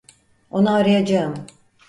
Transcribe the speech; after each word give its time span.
Onu 0.51 0.73
arayacağım. 0.73 1.47